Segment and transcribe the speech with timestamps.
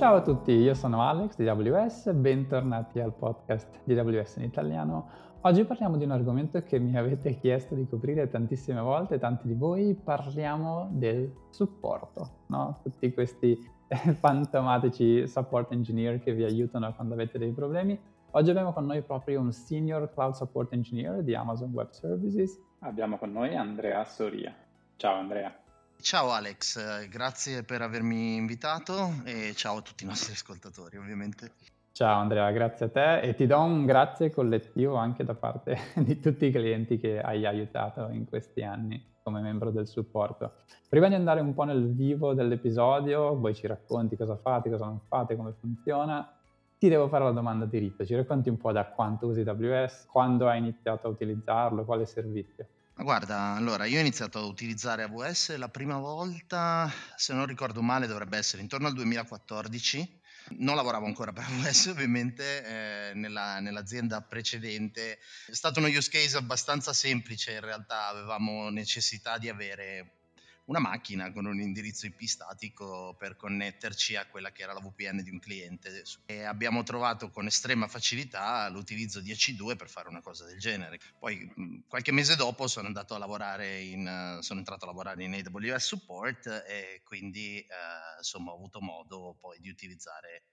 [0.00, 5.10] Ciao a tutti, io sono Alex di AWS, bentornati al podcast di AWS in italiano.
[5.42, 9.52] Oggi parliamo di un argomento che mi avete chiesto di coprire tantissime volte, tanti di
[9.52, 12.78] voi, parliamo del supporto, no?
[12.82, 13.58] Tutti questi
[14.18, 18.00] fantomatici support engineer che vi aiutano quando avete dei problemi.
[18.30, 22.58] Oggi abbiamo con noi proprio un senior cloud support engineer di Amazon Web Services.
[22.78, 24.54] Abbiamo con noi Andrea Soria.
[24.96, 25.59] Ciao Andrea.
[26.00, 31.52] Ciao Alex, grazie per avermi invitato e ciao a tutti i nostri ascoltatori ovviamente.
[31.92, 36.18] Ciao Andrea, grazie a te e ti do un grazie collettivo anche da parte di
[36.18, 40.54] tutti i clienti che hai aiutato in questi anni come membro del supporto.
[40.88, 45.00] Prima di andare un po' nel vivo dell'episodio, voi ci racconti cosa fate, cosa non
[45.06, 46.26] fate, come funziona,
[46.78, 50.48] ti devo fare la domanda diritto, ci racconti un po' da quanto usi AWS, quando
[50.48, 52.66] hai iniziato a utilizzarlo, quale servizio?
[53.02, 58.06] Guarda, allora io ho iniziato a utilizzare AWS la prima volta, se non ricordo male,
[58.06, 60.20] dovrebbe essere intorno al 2014.
[60.58, 65.18] Non lavoravo ancora per AWS ovviamente, eh, nella, nell'azienda precedente.
[65.46, 70.19] È stato uno use case abbastanza semplice, in realtà avevamo necessità di avere
[70.70, 75.20] una macchina con un indirizzo IP statico per connetterci a quella che era la VPN
[75.20, 80.20] di un cliente e abbiamo trovato con estrema facilità l'utilizzo di EC2 per fare una
[80.20, 81.00] cosa del genere.
[81.18, 85.84] Poi qualche mese dopo sono andato a lavorare in, sono entrato a lavorare in AWS
[85.84, 87.66] Support e quindi eh,
[88.18, 90.44] insomma ho avuto modo poi di utilizzare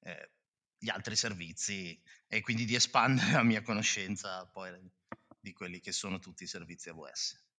[0.00, 0.30] eh,
[0.78, 1.96] gli altri servizi
[2.26, 4.72] e quindi di espandere la mia conoscenza poi
[5.38, 7.49] di quelli che sono tutti i servizi AWS.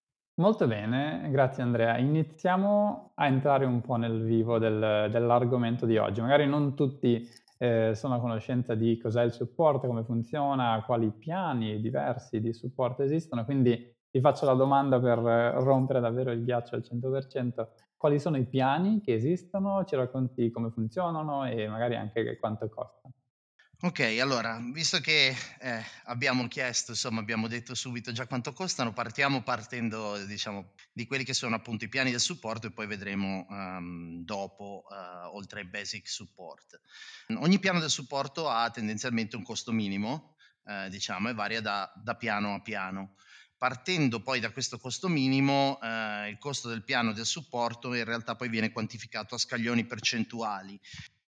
[0.42, 1.98] Molto bene, grazie Andrea.
[1.98, 6.20] Iniziamo a entrare un po' nel vivo del dell'argomento di oggi.
[6.20, 7.24] Magari non tutti,
[7.58, 13.04] ehm, sono a conoscenza di cos'è il supporto, come funziona, quali piani diversi di supporto
[13.04, 18.36] esistono, quindi ti faccio la domanda per rompere davvero il ghiaccio al 100%: quali sono
[18.36, 19.84] i piani che esistono?
[19.84, 23.14] Ci racconti come funzionano e magari anche quanto costano?
[23.84, 29.42] Ok, allora, visto che eh, abbiamo chiesto, insomma, abbiamo detto subito già quanto costano, partiamo
[29.42, 34.22] partendo, diciamo, di quelli che sono appunto i piani del supporto e poi vedremo um,
[34.22, 36.80] dopo, uh, oltre ai basic support.
[37.38, 42.14] Ogni piano del supporto ha tendenzialmente un costo minimo, eh, diciamo, e varia da, da,
[42.14, 43.16] piano a piano.
[43.58, 48.36] Partendo poi da questo costo minimo, eh, il costo del piano del supporto in realtà
[48.36, 50.80] poi viene quantificato a scaglioni percentuali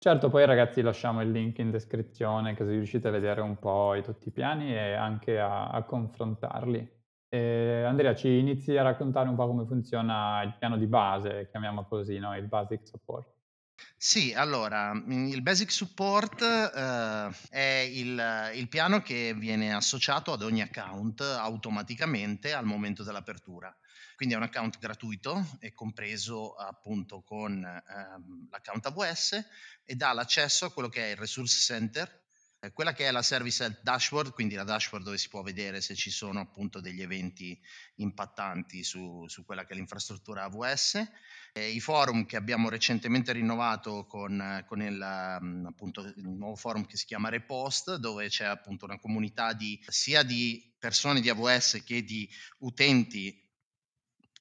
[0.03, 4.03] Certo, poi ragazzi lasciamo il link in descrizione così riuscite a vedere un po' i,
[4.03, 6.85] tutti i piani e anche a, a confrontarli.
[7.29, 11.85] E Andrea, ci inizi a raccontare un po' come funziona il piano di base, chiamiamo
[11.85, 12.35] così, no?
[12.35, 13.33] il basic support.
[13.95, 20.59] Sì, allora, il basic support eh, è il, il piano che viene associato ad ogni
[20.59, 23.73] account automaticamente al momento dell'apertura.
[24.23, 29.45] Quindi è un account gratuito, è compreso appunto con ehm, l'account AWS
[29.83, 32.23] e dà l'accesso a quello che è il Resource Center,
[32.61, 35.81] eh, quella che è la Service Health Dashboard, quindi la dashboard dove si può vedere
[35.81, 37.59] se ci sono appunto degli eventi
[37.95, 41.05] impattanti su, su quella che è l'infrastruttura AWS,
[41.51, 46.85] eh, i forum che abbiamo recentemente rinnovato con, con il, um, appunto, il nuovo forum
[46.85, 51.83] che si chiama Repost, dove c'è appunto una comunità di, sia di persone di AWS
[51.83, 52.29] che di
[52.59, 53.42] utenti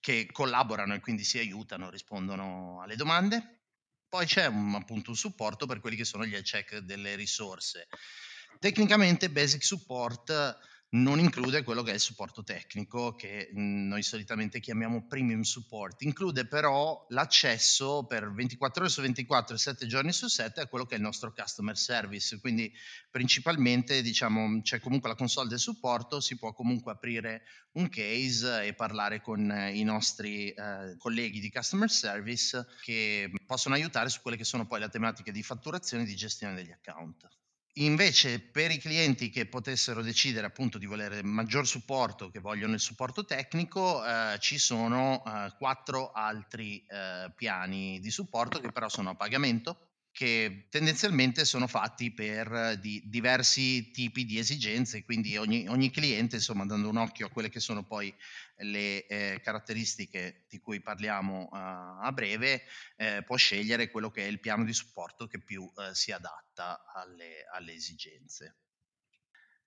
[0.03, 3.61] che collaborano e quindi si aiutano, rispondono alle domande.
[4.09, 7.87] Poi c'è un, appunto un supporto per quelli che sono gli check delle risorse.
[8.59, 10.59] Tecnicamente Basic Support
[10.95, 16.03] non include quello che è il supporto tecnico che mhmm, noi solitamente chiamiamo premium support,
[16.03, 20.85] include però l'accesso per 24 ore su 24 e 7 giorni su 7 a quello
[20.85, 22.71] che è il nostro customer service, quindi
[23.11, 27.43] principalmente diciamo c'è comunque la console del supporto, si può comunque aprire
[27.73, 34.11] un case e parlare con i nostri eh, colleghi di customer service che possono aiutare
[34.11, 37.42] su quelle che sono poi le tematiche di fatturazione e di gestione degli account.
[37.77, 42.81] Invece per i clienti che potessero decidere appunto di volere maggior supporto, che vogliono il
[42.81, 49.11] supporto tecnico, eh, ci sono eh, quattro altri eh, piani di supporto che però sono
[49.11, 55.91] a pagamento che tendenzialmente sono fatti per di diversi tipi di esigenze, quindi ogni, ogni,
[55.91, 58.15] cliente, insomma, dando un occhio a quelle che sono poi
[58.57, 62.63] le eh, caratteristiche di cui parliamo uh, a breve,
[62.97, 66.85] eh, può scegliere quello che è il piano di supporto che più eh, si adatta
[66.95, 68.57] alle, alle esigenze.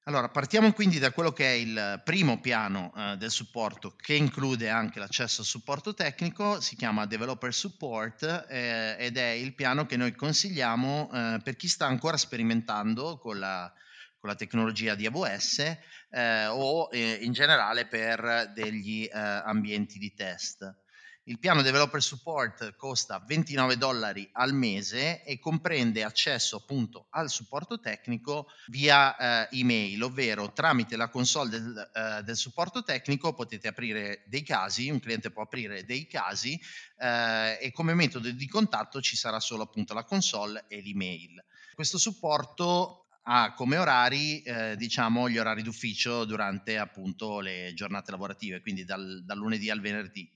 [0.07, 4.69] Allora, partiamo quindi da quello che è il primo piano eh, del supporto che include
[4.69, 9.97] anche l'accesso al supporto tecnico, si chiama Developer Support eh, ed è il piano che
[9.97, 13.73] noi consigliamo eh, per chi sta ancora sperimentando con la,
[14.19, 15.77] con la tecnologia di AWS
[16.11, 20.71] eh, o eh, in generale per degli eh, ambienti di test.
[21.27, 27.79] Il piano developer support costa 29 dollari al mese e comprende accesso appunto al supporto
[27.79, 34.23] tecnico via eh, email, ovvero tramite la console del, eh, del, supporto tecnico potete aprire
[34.27, 36.61] dei casi, un cliente può aprire dei casi
[36.99, 41.43] eh, e come metodo di contatto ci sarà solo appunto la console e l'email.
[41.73, 48.61] Questo supporto ha come orari, eh, diciamo, gli orari d'ufficio durante appunto le giornate lavorative,
[48.61, 50.31] quindi dal, dal lunedì al venerdì.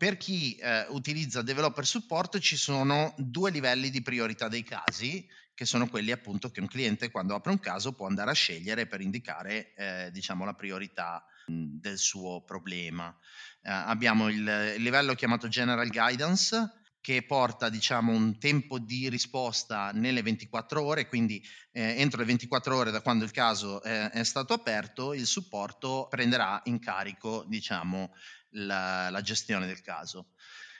[0.00, 5.66] Per chi eh, utilizza developer support ci sono due livelli di priorità dei casi, che
[5.66, 9.02] sono quelli appunto che un cliente quando apre un caso può andare a scegliere per
[9.02, 13.14] indicare eh, diciamo la priorità mh, del suo problema.
[13.60, 19.90] Eh, abbiamo il, il livello chiamato General Guidance, che porta diciamo un tempo di risposta
[19.92, 21.42] nelle 24 ore, quindi
[21.72, 26.06] eh, entro le 24 ore da quando il caso eh, è stato aperto, il supporto
[26.10, 28.14] prenderà in carico diciamo
[28.50, 30.32] la, la gestione del caso.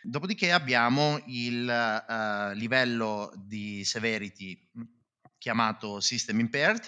[0.03, 4.71] Dopodiché abbiamo il uh, livello di severity
[5.37, 6.83] chiamato System Impaired,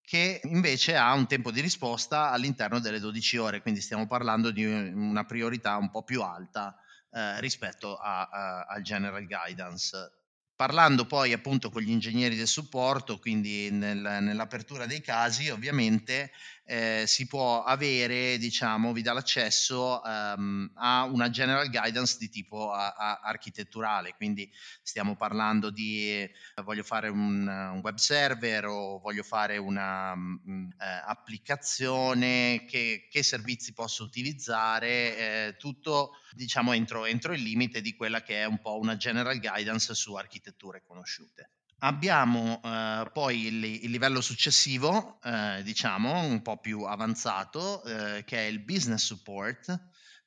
[0.00, 4.64] che invece ha un tempo di risposta all'interno delle 12 ore, quindi stiamo parlando di
[4.64, 6.80] una priorità un po' più alta
[7.10, 10.12] eh, rispetto a, a, al General Guidance.
[10.54, 16.32] Parlando poi appunto con gli ingegneri del supporto, quindi nel, nell'apertura dei casi, ovviamente
[16.70, 22.72] eh, si può avere, diciamo, vi dà l'accesso um, a una general guidance di tipo
[22.72, 26.30] a, a architetturale, quindi stiamo parlando di eh,
[26.62, 33.22] voglio fare un, un, web server o voglio fare una um, eh, applicazione, che, che,
[33.22, 38.60] servizi posso utilizzare, eh, tutto diciamo entro, entro il limite di quella che è un
[38.60, 41.52] po' una general guidance su architetture conosciute.
[41.80, 48.38] Abbiamo eh, poi il, il, livello successivo, eh, diciamo, un po' più avanzato, eh, che
[48.38, 49.80] è il business support,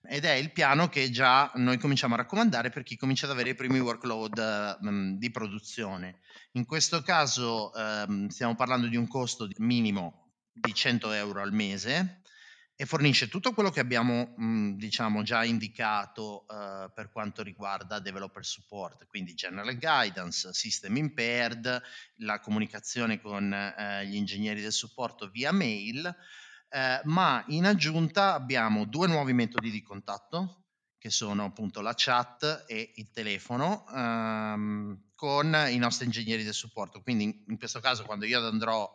[0.03, 3.49] ed è il piano che già noi cominciamo a raccomandare per chi comincia ad avere
[3.49, 6.19] i primi workload mh, di produzione.
[6.53, 12.20] In questo caso ehm, stiamo parlando di un costo minimo di 100 euro al mese,
[12.75, 18.43] e fornisce tutto quello che abbiamo mh, diciamo già indicato uh, per quanto riguarda developer
[18.43, 21.81] support, quindi general guidance, system impaired,
[22.17, 26.03] la comunicazione con uh, gli ingegneri del supporto via mail,
[26.69, 30.61] uh, ma in aggiunta abbiamo due nuovi metodi di contatto
[31.01, 37.01] che sono appunto la chat e il telefono um, con i nostri ingegneri del supporto.
[37.01, 38.87] Quindi in questo caso quando io andrò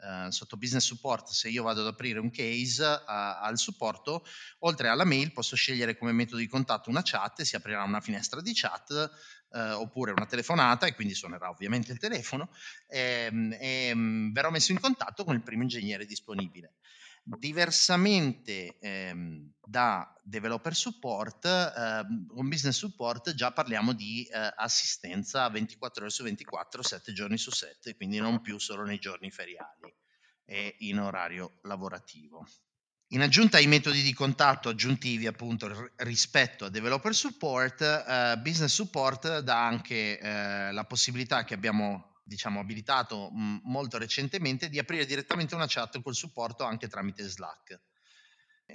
[0.00, 4.24] eh, sotto business support, se io vado ad aprire un case uh, al supporto,
[4.60, 8.00] oltre alla mail posso scegliere come metodo di contatto una chat e si aprirà una
[8.00, 9.10] finestra di chat
[9.50, 12.50] uh, oppure una telefonata e quindi suonerà ovviamente il telefono
[12.88, 16.74] ehm, e, e um, verrò messo in contatto con il primo ingegnere disponibile.
[17.26, 26.02] Diversamente ehm, da developer support, eh, con business support già parliamo di eh, assistenza 24
[26.02, 29.94] ore su 24, 7 giorni su 7, quindi non più solo nei giorni feriali
[30.44, 32.46] e in orario lavorativo.
[33.08, 39.38] In aggiunta ai metodi di contatto aggiuntivi appunto rispetto a developer support, eh, business support
[39.38, 45.54] dà anche eh, la possibilità che abbiamo diciamo, abilitato mh, molto recentemente di aprire direttamente
[45.54, 47.80] una chat col supporto anche tramite Slack.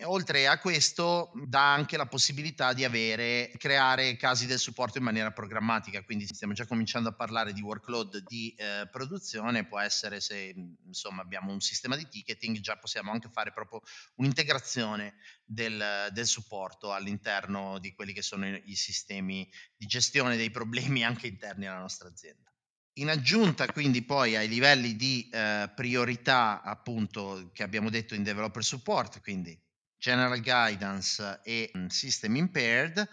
[0.03, 5.31] Oltre a questo dà anche la possibilità di avere, creare casi del supporto in maniera
[5.31, 10.53] programmatica, quindi stiamo già cominciando a parlare di workload di eh, produzione, può essere se
[10.85, 13.81] insomma abbiamo un sistema di ticketing, già possiamo anche fare proprio
[14.17, 20.51] un'integrazione del, del supporto all'interno di quelli che sono i, i sistemi di gestione dei
[20.51, 22.48] problemi anche interni alla nostra azienda.
[22.93, 28.63] In aggiunta quindi poi ai livelli di eh, priorità appunto che abbiamo detto in developer
[28.63, 29.57] support, quindi
[29.97, 33.07] general guidance e mm, system impaired,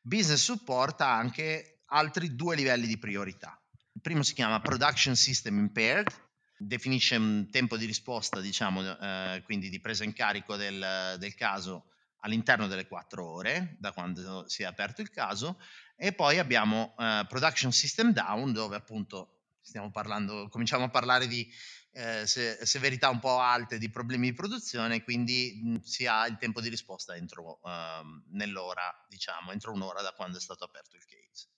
[0.00, 3.58] business support ha anche altri due livelli di priorità.
[3.92, 6.08] Il primo si chiama production system impaired,
[6.56, 11.86] definisce un tempo di risposta, diciamo, eh, quindi di presa in carico del, del caso
[12.20, 15.58] all'interno delle quattro ore da quando si è aperto il caso
[16.02, 21.46] e poi abbiamo uh, Production System Down, dove appunto stiamo parlando, cominciamo a parlare di
[21.92, 26.38] eh, se, severità un po' alte di problemi di produzione, quindi mh, si ha il
[26.38, 31.04] tempo di risposta entro uh, nell'ora, diciamo, entro un'ora da quando è stato aperto il
[31.04, 31.48] case.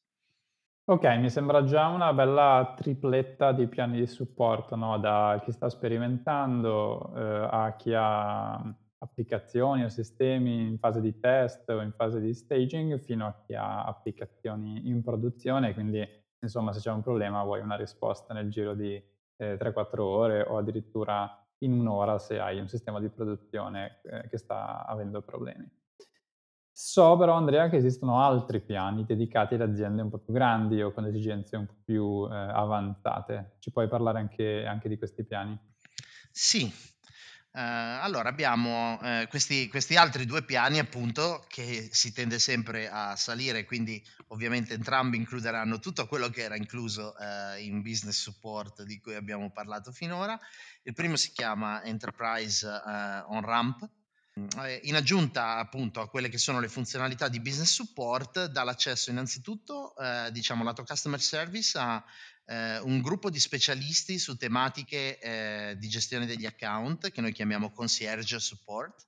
[0.86, 4.98] Ok, mi sembra già una bella tripletta di piani di supporto, no?
[4.98, 11.68] da chi sta sperimentando eh, a chi ha applicazioni o sistemi in fase di test
[11.68, 16.06] o in fase di staging fino a chi ha applicazioni in produzione, quindi
[16.40, 18.94] insomma se c'è un problema vuoi una risposta nel giro di
[19.36, 24.38] eh, 3-4 ore o addirittura in un'ora se hai un sistema di produzione eh, che
[24.38, 25.68] sta avendo problemi.
[26.74, 30.92] So però Andrea che esistono altri piani dedicati ad aziende un po' più grandi o
[30.92, 33.56] con esigenze un po' più, ehm, avanzate.
[33.58, 35.58] Ci puoi parlare anche anche di questi piani?
[36.30, 36.91] Sì.
[37.54, 43.14] Ehm, allora abbiamo, ehm, questi questi altri 2 piani appunto che si tende sempre a
[43.16, 48.98] salire, quindi ovviamente entrambi includeranno tutto quello che era incluso, ehm, in business support di
[49.00, 50.38] cui abbiamo parlato finora.
[50.82, 54.01] Il primo si chiama Enterprise, On-Ramp, mhmm, ehm,
[54.34, 59.94] in aggiunta appunto a quelle che sono le funzionalità di business support, dà l'accesso innanzitutto,
[59.96, 62.02] ehm, diciamo lato customer service a
[62.46, 67.72] eh, un gruppo di specialisti su tematiche eh, di gestione degli account che noi chiamiamo
[67.72, 69.06] concierge support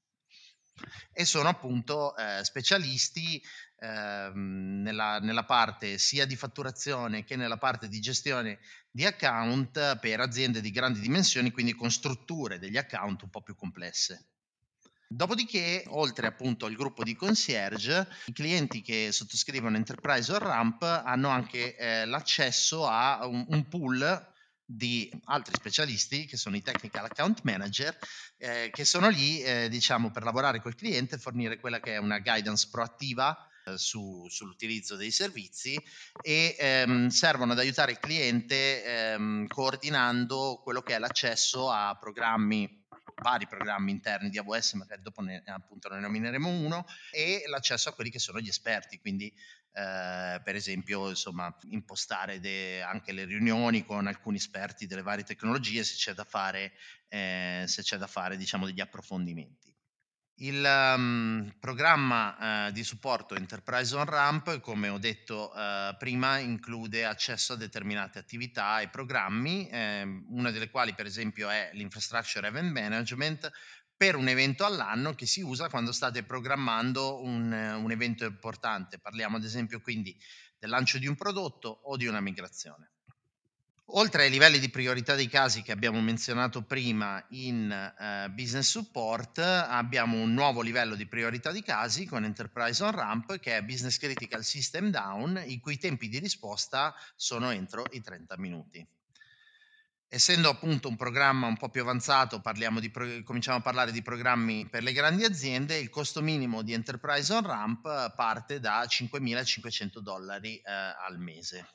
[1.13, 3.43] e sono appunto eh, specialisti
[3.79, 8.59] ehm, nella, nella, parte sia di fatturazione che nella parte di gestione
[8.91, 13.55] di account per aziende di grandi dimensioni, quindi con strutture degli account un po' più
[13.55, 14.34] complesse.
[15.15, 21.29] Dopodiché, oltre appunto al gruppo di concierge, i clienti che sottoscrivono Enterprise o Ramp hanno
[21.29, 24.33] anche eh, l'accesso a un, un, pool
[24.65, 27.97] di altri specialisti che sono i technical account manager
[28.39, 32.19] eh, che sono lì eh, diciamo per lavorare col cliente fornire quella che è una
[32.19, 35.81] guidance proattiva eh, su, sull'utilizzo dei servizi
[36.23, 42.84] e ehm, servono ad aiutare il cliente ehm, coordinando quello che è l'accesso a programmi
[43.23, 47.93] vari programmi interni di AWS, magari dopo ne, appunto ne nomineremo uno, e l'accesso a
[47.93, 49.33] quelli che sono gli esperti, quindi
[49.77, 55.83] eh, per esempio insomma, impostare de, anche le riunioni con alcuni esperti delle varie tecnologie
[55.83, 56.73] se c'è da fare,
[57.09, 59.74] eh, c'è da fare diciamo, degli approfondimenti.
[60.39, 67.05] Il um, programma uh, di supporto Enterprise on Ramp, come ho detto uh, prima, include
[67.05, 72.73] accesso a determinate attività e programmi, eh, una delle quali per esempio è l'Infrastructure Event
[72.73, 73.51] Management
[73.97, 78.99] per un evento all'anno che si usa quando state programmando un, un evento importante.
[78.99, 80.19] Parliamo ad esempio quindi
[80.59, 82.94] del lancio di un prodotto o di una migrazione.
[83.89, 89.39] Oltre ai livelli di priorità dei casi che abbiamo menzionato prima in uh, business support,
[89.39, 93.99] abbiamo un nuovo livello di priorità di casi con Enterprise on Ramp che è Business
[93.99, 98.85] Critical System Down, i cui tempi di risposta sono entro i 30 minuti.
[100.09, 104.83] Essendo appunto un programma un po' più avanzato, pro- cominciamo a parlare di programmi per
[104.83, 110.63] le grandi aziende, il costo minimo di Enterprise on Ramp parte da 5.500 dollari eh,
[110.73, 111.69] al mese.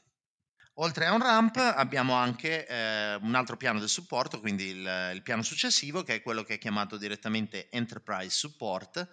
[0.81, 5.21] Oltre a un ramp abbiamo anche eh, un altro piano del supporto, quindi il, il,
[5.23, 9.05] piano successivo che è quello che è chiamato direttamente Enterprise Support,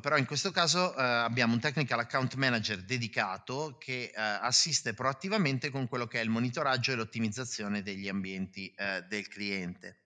[0.00, 5.70] però in questo caso eh, abbiamo un Technical Account Manager dedicato che eh, assiste proattivamente
[5.70, 9.98] con quello che è il monitoraggio e l'ottimizzazione degli ambienti eh, del cliente.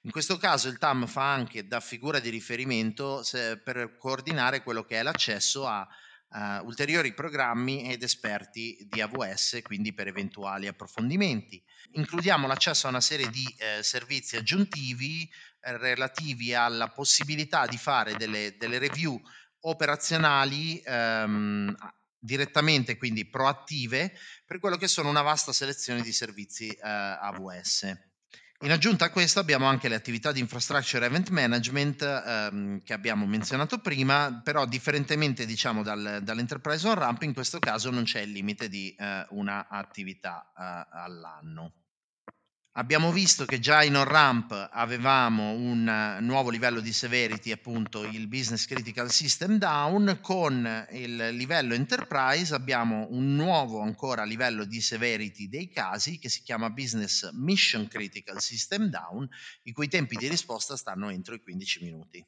[0.00, 4.82] In questo caso il TAM fa anche da figura di riferimento se, per coordinare quello
[4.82, 5.86] che è l'accesso a
[6.30, 11.62] uh, ulteriori programmi ed esperti di AWS, quindi per eventuali approfondimenti.
[11.92, 15.28] Includiamo l'accesso a una serie di eh, servizi aggiuntivi
[15.60, 19.20] eh, relativi alla possibilità di fare delle, delle review
[19.62, 21.74] operazionali ehm,
[22.18, 24.12] direttamente, quindi proattive,
[24.46, 28.09] per quello che sono una vasta selezione di servizi eh, AWS.
[28.62, 33.24] In aggiunta a questo abbiamo anche le attività di infrastructure event management ehm, che abbiamo
[33.24, 38.32] menzionato prima, però differentemente diciamo dal, dall'enterprise on ramp in questo caso non c'è il
[38.32, 41.79] limite di eh, una attività eh, all'anno.
[42.74, 48.28] Abbiamo visto che già in on-ramp avevamo un eh, nuovo livello di severity, appunto il
[48.28, 55.48] Business Critical System Down, con il livello Enterprise abbiamo un nuovo ancora livello di severity
[55.48, 59.28] dei casi che si chiama Business Mission Critical System Down,
[59.64, 62.24] i cui tempi di risposta stanno entro i 15 minuti.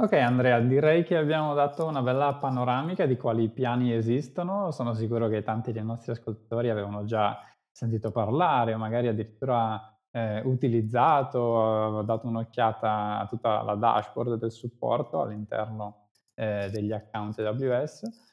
[0.00, 5.28] Ok Andrea, direi che abbiamo dato una bella panoramica di quali piani esistono, sono sicuro
[5.28, 7.38] che tanti dei nostri ascoltatori avevano già
[7.80, 15.22] sentito parlare o magari addirittura eh, utilizzato, dato un'occhiata a tutta la dashboard del supporto
[15.22, 18.28] all'interno eh, degli account AWS.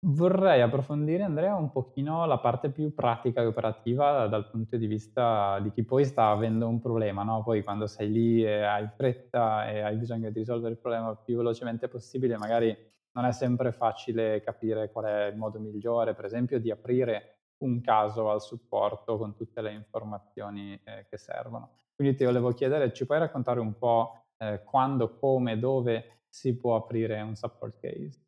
[0.00, 5.58] Vorrei approfondire, Andrea, un pochino la parte più pratica e operativa dal punto di vista
[5.60, 7.42] di chi poi sta avendo un problema, no?
[7.42, 11.36] Poi quando sei lì e hai fretta e hai bisogno di risolvere il problema più
[11.36, 12.74] velocemente possibile, magari
[13.12, 17.80] non è sempre facile capire qual è il modo migliore, per esempio, di aprire un
[17.80, 21.70] caso al supporto con tutte le informazioni eh, che servono.
[21.94, 26.76] Quindi ti volevo chiedere, ci puoi raccontare un po' eh, quando, come, dove si può
[26.76, 28.27] aprire un support case?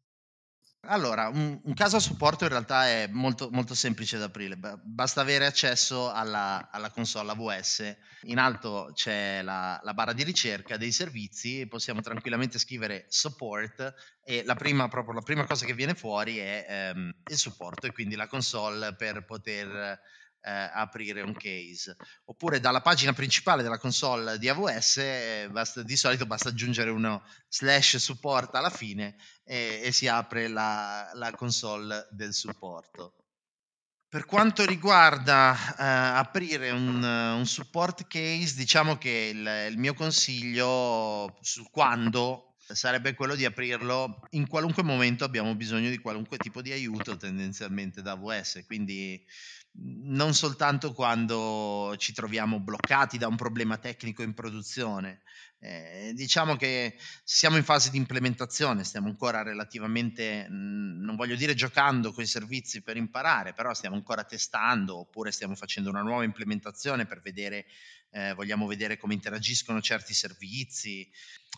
[0.85, 5.21] Allora, un, un caso a supporto in realtà è molto, molto semplice da aprire, basta
[5.21, 7.97] avere accesso alla, alla console AWS.
[8.23, 13.95] In alto c'è la, la, barra di ricerca dei servizi, possiamo tranquillamente scrivere support
[14.25, 17.93] e la prima, proprio, la prima cosa che viene fuori è ehm, il supporto e
[17.93, 20.01] quindi la console per poter
[20.43, 21.97] eh, aprire un case.
[22.27, 27.23] Oppure dalla pagina principale della console di AWS eh, basta, di solito basta aggiungere uno
[27.49, 33.15] slash support alla fine e, e si apre la, la, console del supporto.
[34.09, 41.39] Per quanto riguarda eh, aprire un, un, support case, diciamo che il, il mio consiglio
[41.43, 46.73] su quando sarebbe quello di aprirlo in qualunque momento abbiamo bisogno di qualunque tipo di
[46.73, 49.25] aiuto tendenzialmente da AWS, quindi
[49.73, 55.23] non soltanto quando ci troviamo bloccati da un problema tecnico in produzione.
[55.63, 62.13] Eh, diciamo che siamo in fase di implementazione, stiamo ancora relativamente, non voglio dire giocando
[62.13, 67.05] con i servizi per imparare, però stiamo ancora testando oppure stiamo facendo una nuova implementazione
[67.07, 67.67] per vedere,
[68.11, 71.09] eh, vogliamo vedere come interagiscono certi servizi.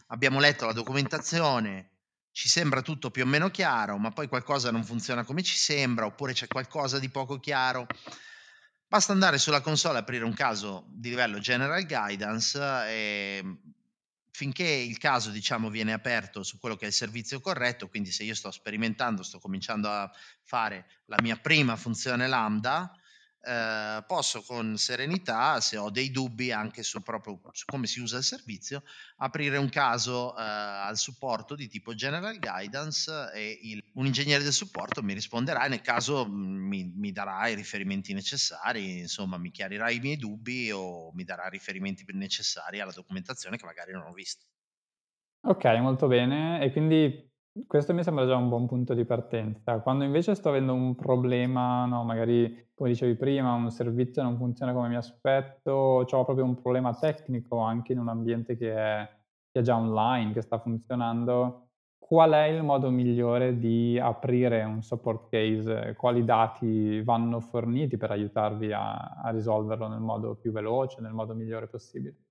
[0.08, 1.91] Abbiamo letto la documentazione,
[2.32, 6.06] ci sembra tutto più o meno chiaro, ma poi qualcosa non funziona come ci sembra,
[6.06, 7.86] oppure c'è qualcosa di poco chiaro.
[8.88, 12.58] Basta andare sulla console e aprire un caso di livello General Guidance
[12.88, 13.56] e
[14.30, 18.24] finché il caso diciamo viene aperto su quello che è il servizio corretto, quindi se
[18.24, 20.10] io sto sperimentando, sto cominciando a
[20.42, 22.92] fare la mia prima funzione lambda,
[23.44, 28.18] eh, posso con serenità, se ho dei dubbi anche su, proprio, su come si usa
[28.18, 28.84] il servizio,
[29.16, 34.52] aprire un caso eh, al supporto di tipo General Guidance e il, un ingegnere del
[34.52, 39.50] supporto mi risponderà e nel caso mm, mi, mi, darà i riferimenti necessari, insomma mi
[39.50, 44.12] chiarirà i miei dubbi o mi darà riferimenti necessari alla documentazione che magari non ho
[44.12, 44.46] visto.
[45.44, 46.62] Ok, molto bene.
[46.62, 47.31] E quindi
[47.66, 49.80] questo mi sembra già un buon punto di partenza.
[49.80, 54.72] Quando invece sto avendo un problema, no, magari come dicevi prima, un servizio non funziona
[54.72, 59.08] come mi aspetto, ho proprio un problema tecnico anche in un ambiente che è,
[59.50, 61.68] che è già online, che sta funzionando,
[61.98, 65.94] qual è il modo migliore di aprire un support case?
[65.96, 71.34] Quali dati vanno forniti per aiutarvi a, a risolverlo nel modo più veloce, nel modo
[71.34, 72.21] migliore possibile?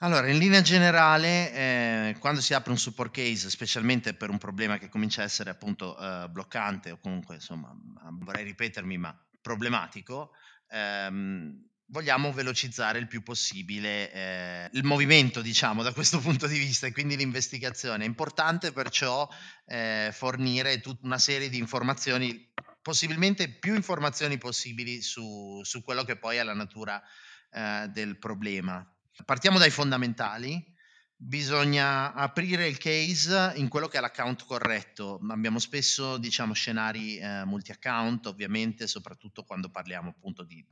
[0.00, 4.78] Allora, in linea generale, eh, quando si apre un support case, specialmente per un problema
[4.78, 7.76] che comincia a essere appunto eh, bloccante o comunque, insomma,
[8.12, 10.30] vorrei ripetermi, ma problematico,
[10.68, 16.86] ehm, vogliamo velocizzare il più possibile eh, il movimento, diciamo, da questo punto di vista
[16.86, 18.04] e quindi l'investigazione.
[18.04, 19.28] È importante perciò
[19.66, 26.16] eh, fornire tutta una serie di informazioni, possibilmente più informazioni possibili su, su quello che
[26.16, 27.02] poi è la natura
[27.50, 28.86] eh, del problema.
[29.24, 30.76] Partiamo dai fondamentali.
[31.20, 35.20] Bisogna aprire il case in quello che è l'account corretto.
[35.30, 40.64] Abbiamo spesso, diciamo, scenari eh, multi-account, ovviamente, soprattutto quando parliamo appunto di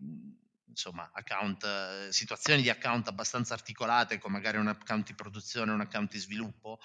[0.69, 6.13] insomma, account, situazioni di account abbastanza articolate, come magari un account di produzione, un account
[6.13, 6.79] di sviluppo.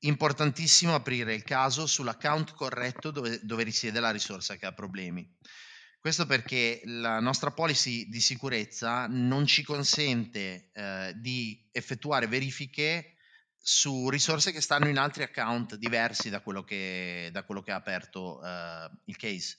[0.00, 5.28] Importantissimo aprire il caso sull'account corretto dove, dove risiede la risorsa che ha problemi.
[6.02, 13.14] Questo perché la nostra policy di sicurezza non ci consente eh, di effettuare verifiche
[13.56, 17.76] su risorse che stanno in altri account diversi da quello che, da quello che ha
[17.76, 19.58] aperto eh, il case.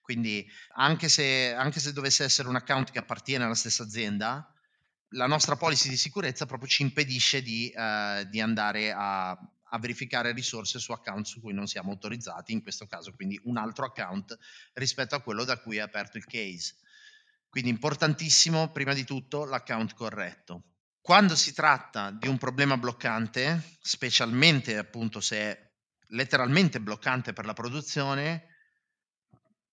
[0.00, 4.50] Quindi anche se, anche se dovesse essere un account che appartiene alla stessa azienda,
[5.10, 9.38] la nostra policy di sicurezza proprio ci impedisce di, eh, di andare a,
[9.74, 13.56] a verificare risorse su account su cui non siamo autorizzati, in questo caso quindi un
[13.56, 14.36] altro account
[14.74, 16.76] rispetto a quello da cui è aperto il case.
[17.48, 20.62] Quindi importantissimo, prima di tutto, l'account corretto.
[21.00, 25.70] Quando si tratta di un problema bloccante, specialmente appunto se è
[26.08, 28.46] letteralmente bloccante per la produzione,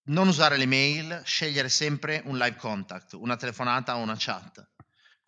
[0.06, 4.68] non usare le mail, scegliere sempre un live contact, una telefonata o una chat.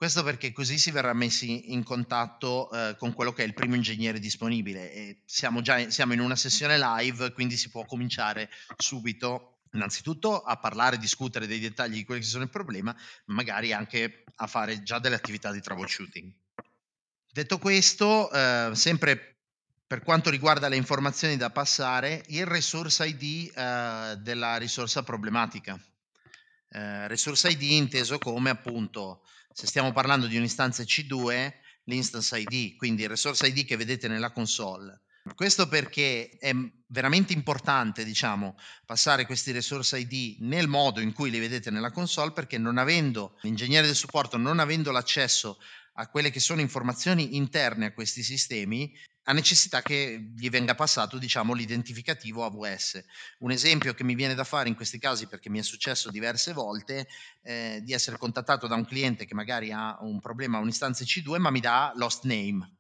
[0.02, 3.76] Questo perché così si verrà messi in contatto eh, con quello che è il primo
[3.76, 9.60] ingegnere disponibile e siamo già siamo in una sessione live, quindi si può cominciare subito
[9.74, 14.48] innanzitutto a parlare, discutere dei dettagli di quelli che sono il problema, magari anche a
[14.48, 16.34] fare già delle attività di troubleshooting.
[17.32, 19.36] Detto questo, eh, sempre
[19.86, 25.80] per quanto riguarda le informazioni da passare, il resource ID eh, della risorsa problematica.
[26.74, 31.54] Eh, resource ID inteso come appunto se stiamo parlando di un'istanza C2,
[31.86, 35.02] l'instance ID, quindi il resource ID che vedete nella console.
[35.36, 36.52] Questo perché è
[36.88, 42.32] veramente importante, diciamo, passare questi resource ID nel modo in cui li vedete nella console,
[42.32, 45.60] perché non avendo l'ingegnere del supporto, non avendo l'accesso
[46.02, 48.92] a quelle che sono informazioni interne a questi sistemi,
[49.26, 53.04] ha necessità che gli venga passato, diciamo, l'identificativo AWS.
[53.40, 56.54] Un esempio che mi viene da fare in questi casi, perché mi è successo diverse
[56.54, 57.08] volte,
[57.44, 61.38] eh, di essere contattato da un cliente che magari ha un problema a un'istanza C2,
[61.38, 62.78] ma mi dà lost name.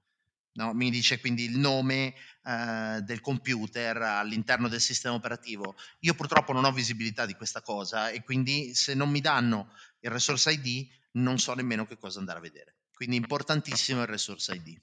[0.53, 0.73] No?
[0.73, 5.75] Mi dice quindi il nome eh, del computer all'interno del sistema operativo.
[5.99, 10.09] Io purtroppo non ho visibilità di questa cosa e quindi se non mi danno il
[10.09, 12.80] resource ID non so nemmeno che cosa andare a vedere.
[13.01, 14.79] Quindi importantissimo il resource ID.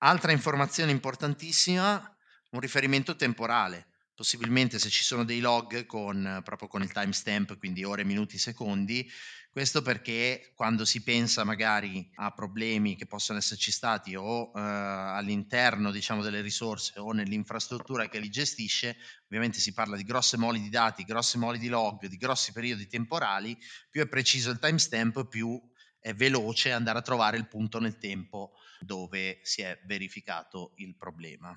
[0.00, 2.14] Altra informazione importantissima,
[2.50, 3.86] un riferimento temporale.
[4.14, 9.10] Possibilmente se ci sono dei log con, proprio con il timestamp, quindi ore, minuti, secondi,
[9.50, 15.90] questo perché quando si pensa magari a problemi che possono esserci stati o eh, all'interno
[15.90, 20.68] diciamo, delle risorse o nell'infrastruttura che li gestisce, ovviamente si parla di grosse mole di
[20.68, 23.56] dati, grosse mole di log, di grossi periodi temporali,
[23.88, 25.58] più è preciso il timestamp, più
[26.06, 31.52] è veloce andare a trovare il punto nel tempo dove si è verificato il problema.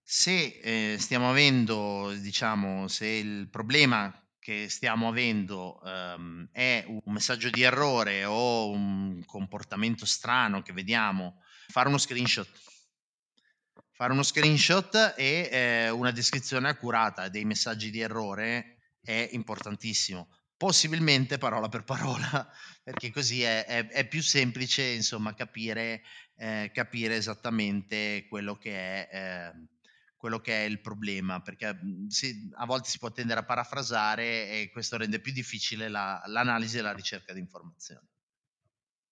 [0.00, 7.50] Se eh, stiamo avendo, diciamo, se il problema che stiamo avendo um, è un messaggio
[7.50, 12.48] di errore o un comportamento strano che vediamo, fare uno screenshot.
[13.90, 21.38] Fare uno screenshot e eh, una descrizione accurata dei messaggi di errore è importantissimo possibilmente
[21.38, 22.50] parola per parola,
[22.82, 26.02] perché così è, è, è più semplice insomma capire,
[26.36, 29.52] eh, capire esattamente quello che è.
[29.52, 29.74] Eh,
[30.16, 34.48] quello che è il problema, perché mhmm, si, a volte si può tendere a parafrasare
[34.48, 38.04] e questo rende più difficile la, l'analisi e la ricerca di informazioni.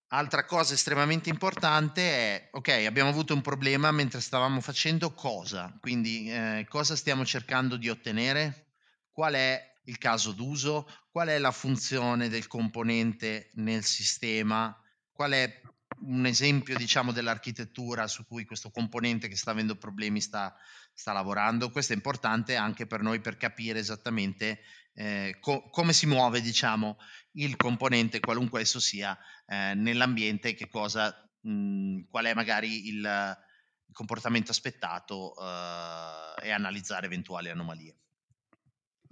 [0.08, 5.76] Altra cosa estremamente importante è, ok, abbiamo avuto un problema mentre stavamo facendo cosa?
[5.80, 8.74] Quindi eh, cosa stiamo cercando di ottenere?
[9.12, 14.76] Qual è il caso d'uso, qual è la funzione del componente nel sistema,
[15.12, 15.60] qual è
[16.00, 20.52] un esempio diciamo dell'architettura su cui questo componente che sta avendo problemi sta,
[20.92, 21.70] sta lavorando.
[21.70, 24.58] Questo è importante anche per noi per capire esattamente
[24.94, 26.96] eh, co- come si muove diciamo
[27.34, 33.94] il componente qualunque esso sia eh, nell'ambiente, che cosa, mh, qual è magari il, il
[33.94, 37.98] comportamento aspettato eh, e analizzare eventuali anomalie.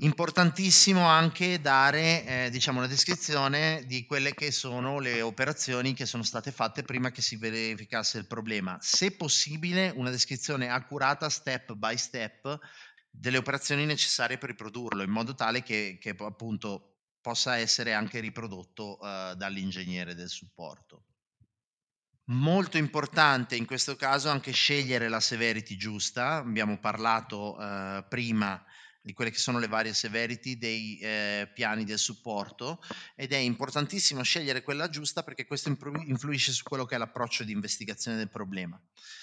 [0.03, 6.25] Importantissimo anche dare, eh, diciamo, una descrizione di quelle che sono le operazioni che sono
[6.25, 8.77] state fatte prima che si verificasse il problema.
[8.81, 12.59] Se possibile, una descrizione accurata, step by step,
[13.09, 18.99] delle operazioni necessarie per riprodurlo, in modo tale che, che appunto possa essere anche riprodotto
[18.99, 21.05] uh, dall'ingegnere del supporto.
[22.25, 26.39] Molto importante in questo caso anche scegliere la severity giusta.
[26.39, 28.61] Abbiamo parlato uh, prima
[29.03, 32.81] di quelle che sono le varie severity dei eh, piani del supporto
[33.17, 37.51] ed è importantissimo scegliere quella giusta perché questo influisce su quello che è l'approccio di
[37.51, 38.81] investigazione del problema.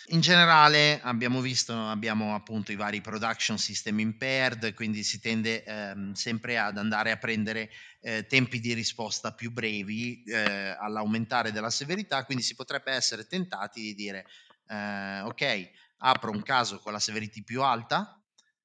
[0.08, 6.12] In generale abbiamo visto, abbiamo appunto i vari production system impaired, quindi si tende ehm,
[6.12, 7.70] sempre ad andare a prendere
[8.02, 13.82] eh, tempi di risposta più brevi eh, all'aumentare della severità, quindi si potrebbe essere tentati
[13.82, 14.26] di dire
[14.68, 18.19] eh, ok, apro un caso con la severity più alta,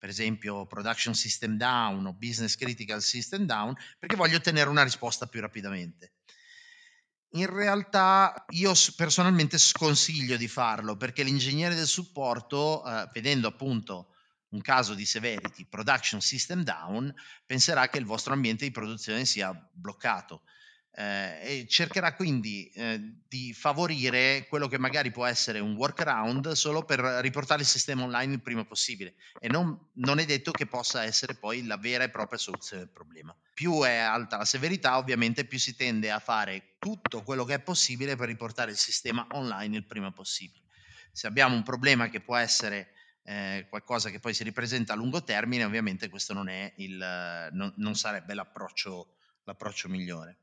[0.04, 5.24] per esempio production system down o business critical system down, perché voglio ottenere una risposta
[5.24, 6.12] più rapidamente.
[7.36, 14.08] In realtà io personalmente sconsiglio di farlo perché l'ingegnere del supporto, eh, vedendo appunto
[14.50, 17.10] un caso di severity production system down,
[17.46, 20.42] penserà che il vostro ambiente di produzione sia bloccato
[20.96, 26.84] eh, e cercherà quindi eh, di favorire quello che magari può essere un workaround solo
[26.84, 31.02] per riportare il sistema online il prima possibile e non, non, è detto che possa
[31.02, 33.34] essere poi la vera e propria soluzione del problema.
[33.52, 37.60] Più è alta la severità ovviamente più si tende a fare tutto quello che è
[37.60, 40.62] possibile per riportare il sistema online il prima possibile.
[41.10, 42.92] Se abbiamo un problema che può essere
[43.24, 47.94] eh, qualcosa che poi si ripresenta a lungo termine, ovviamente questo non, il, non, non
[47.96, 50.38] sarebbe l'approccio, l'approccio migliore.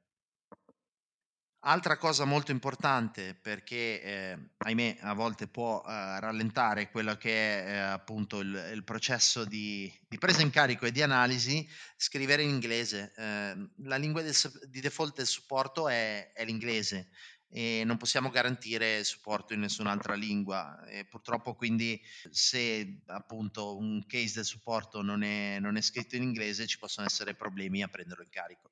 [1.64, 7.68] Altra cosa molto importante perché, eh, ahimè, a volte può eh, rallentare quello che è
[7.68, 12.50] eh, appunto il, il processo di, di, presa in carico e di analisi, scrivere in
[12.50, 13.14] inglese.
[13.16, 14.34] Eh, la lingua del,
[14.70, 17.10] di default del supporto è, è, l'inglese
[17.48, 20.84] e non possiamo garantire supporto in nessun'altra lingua.
[20.88, 26.24] E purtroppo quindi se appunto un case del supporto non è, non è scritto in
[26.24, 28.72] inglese ci possono essere problemi a prenderlo in carico.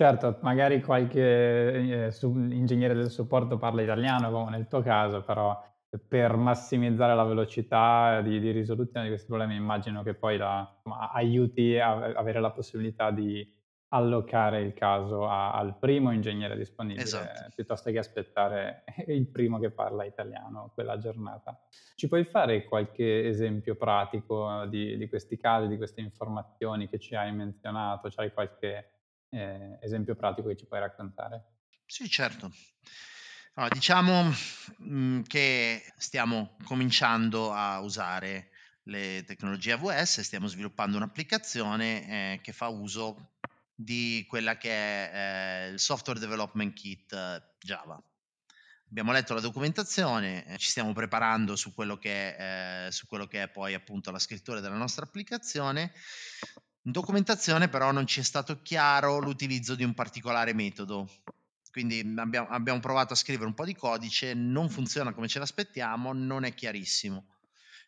[0.00, 1.72] Certo, magari qualche,
[2.04, 5.54] ehm, su ingegnere del supporto parla italiano, come nel tuo caso, però
[6.08, 10.80] per massimizzare la velocità di di risoluzione di questi problemi immagino che poi la
[11.12, 13.46] aiuti a avere la possibilità di
[13.88, 16.56] allocare il caso a al primo ingegnere
[16.94, 17.42] Esatto.
[17.42, 21.58] disponibile, piuttosto che aspettare il primo che parla italiano quella giornata.
[21.94, 27.14] Ci puoi fare qualche esempio pratico di di questi casi, di queste informazioni che ci
[27.14, 28.08] hai menzionato?
[28.08, 28.92] C'hai qualche,
[29.30, 31.44] ehm, esempio pratico che ci puoi raccontare?
[31.86, 32.50] Sì, certo.
[33.54, 34.30] Allora, diciamo,
[34.78, 38.50] mhmm, che stiamo cominciando a usare
[38.84, 43.34] le tecnologie AWS, stiamo sviluppando un'applicazione, ehm, che fa uso
[43.74, 48.02] di quella che è, ehm, il Software Development Kit Java.
[48.88, 53.26] Abbiamo letto la documentazione, ehm, ci stiamo preparando su quello che è ehm, su quello
[53.26, 55.92] che è poi appunto la scrittura della nostra applicazione.
[56.84, 61.10] In documentazione però non ci è stato chiaro l'utilizzo di un particolare metodo.
[61.70, 65.38] Quindi mhmm, abbia abbiamo provato a scrivere un po' di codice, non funziona come ce
[65.38, 67.26] l'aspettiamo, non è chiarissimo.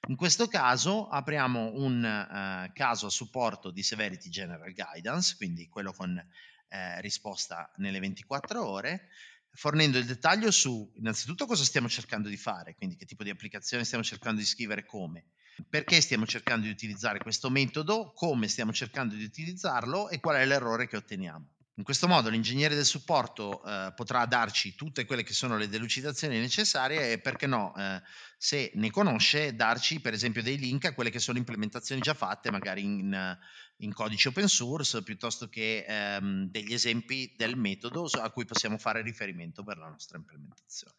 [0.08, 5.92] In questo caso apriamo un, ehm, caso a supporto di Severity General Guidance, quindi quello
[5.92, 6.22] con,
[6.68, 9.08] ehm, risposta nelle 24 ore,
[9.52, 13.84] fornendo il dettaglio su innanzitutto cosa stiamo cercando di fare, quindi che tipo di applicazione
[13.84, 15.28] stiamo cercando di scrivere come,
[15.68, 20.46] perché stiamo cercando di utilizzare questo metodo, come stiamo cercando di utilizzarlo e qual è
[20.46, 21.46] l'errore che otteniamo.
[21.76, 26.38] In questo modo l'ingegnere del supporto eh, potrà darci tutte quelle che sono le delucidazioni
[26.38, 28.02] necessarie e perché no, eh,
[28.36, 32.50] se ne conosce, darci per esempio dei link a quelle che sono implementazioni già fatte,
[32.50, 33.38] magari in,
[33.78, 39.00] in codice open source, piuttosto che ehm, degli esempi del metodo a cui possiamo fare
[39.00, 40.94] riferimento per la nostra implementazione.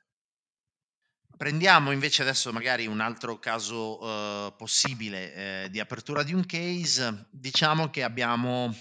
[1.36, 7.28] Prendiamo invece adesso magari un altro caso eh, possibile eh, di apertura di un case.
[7.32, 8.74] Diciamo che abbiamo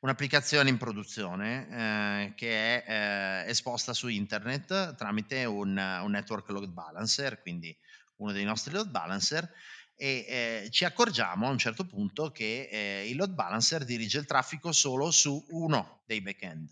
[0.00, 6.70] un'applicazione in produzione eh, che è eh, esposta su internet tramite un, un, network load
[6.70, 7.74] balancer, quindi
[8.16, 9.48] uno dei nostri load balancer,
[9.94, 14.26] e eh, ci accorgiamo a un certo punto che eh, il load balancer dirige il
[14.26, 16.68] traffico solo su uno dei backend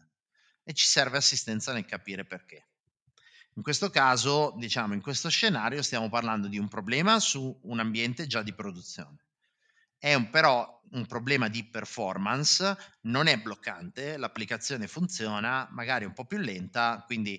[0.65, 2.70] e ci serve assistenza nel capire perché.
[3.61, 8.27] In questo caso, diciamo, in questo scenario stiamo parlando di un problema su un ambiente
[8.27, 9.27] già di produzione.
[9.99, 16.25] È un, però un problema di performance, non è bloccante, l'applicazione funziona, magari un po'
[16.25, 17.39] più lenta, quindi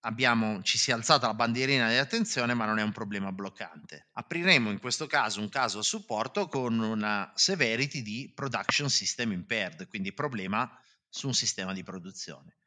[0.00, 4.08] abbiamo, ci si è alzata la bandierina di attenzione, ma non è un problema bloccante.
[4.12, 9.88] Apriremo in questo caso un caso a supporto con una severity di production system impaired,
[9.88, 10.70] quindi problema
[11.08, 12.58] su un sistema di produzione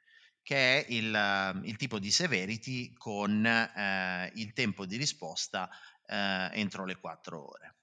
[0.47, 5.69] che è il, il tipo di severity con eh, il tempo di risposta
[6.05, 7.75] eh, entro le 4 ore.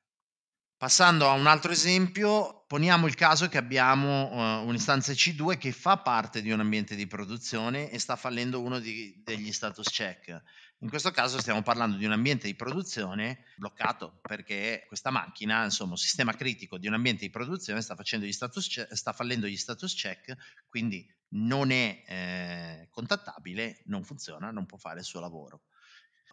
[0.79, 5.99] Passando a un altro esempio, poniamo il caso che abbiamo uh, un'istanza C2 che fa
[5.99, 10.43] parte di un ambiente di produzione e sta fallendo uno di, degli status check.
[10.79, 15.93] In questo caso stiamo parlando di un ambiente di produzione bloccato perché questa macchina, insomma,
[15.93, 19.47] un sistema critico di un ambiente di produzione sta, facendo gli status check, sta fallendo
[19.47, 20.37] gli status check,
[20.69, 25.63] quindi non è eh, contattabile, non funziona, non può fare il suo lavoro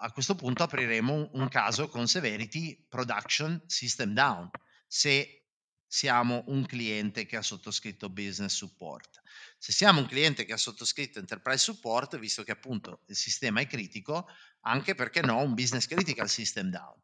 [0.03, 4.49] a questo punto apriremo un, caso con Severity Production System Down,
[4.87, 5.45] se
[5.85, 9.21] siamo un cliente che ha sottoscritto Business Support.
[9.63, 13.67] Se siamo un cliente che ha sottoscritto Enterprise Support, visto che appunto il sistema è
[13.67, 14.27] critico,
[14.61, 16.99] anche perché no, un Business Critical System Down.